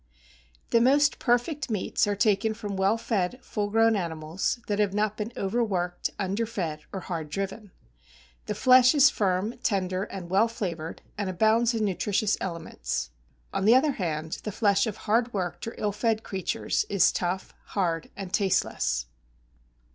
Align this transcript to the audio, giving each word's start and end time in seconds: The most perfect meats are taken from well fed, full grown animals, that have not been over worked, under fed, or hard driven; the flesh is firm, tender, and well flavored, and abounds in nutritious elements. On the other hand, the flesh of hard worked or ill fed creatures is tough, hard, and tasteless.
The 0.71 0.81
most 0.81 1.19
perfect 1.19 1.69
meats 1.69 2.07
are 2.07 2.15
taken 2.15 2.55
from 2.55 2.75
well 2.75 2.97
fed, 2.97 3.37
full 3.43 3.69
grown 3.69 3.95
animals, 3.95 4.57
that 4.65 4.79
have 4.79 4.95
not 4.95 5.15
been 5.15 5.31
over 5.37 5.63
worked, 5.63 6.09
under 6.17 6.47
fed, 6.47 6.85
or 6.91 7.01
hard 7.01 7.29
driven; 7.29 7.69
the 8.47 8.55
flesh 8.55 8.95
is 8.95 9.11
firm, 9.11 9.59
tender, 9.61 10.05
and 10.05 10.27
well 10.31 10.47
flavored, 10.47 11.03
and 11.19 11.29
abounds 11.29 11.75
in 11.75 11.85
nutritious 11.85 12.35
elements. 12.41 13.11
On 13.53 13.65
the 13.65 13.75
other 13.75 13.91
hand, 13.91 14.39
the 14.43 14.51
flesh 14.51 14.87
of 14.87 14.97
hard 14.97 15.31
worked 15.35 15.67
or 15.67 15.75
ill 15.77 15.91
fed 15.91 16.23
creatures 16.23 16.83
is 16.89 17.11
tough, 17.11 17.53
hard, 17.77 18.09
and 18.17 18.33
tasteless. 18.33 19.05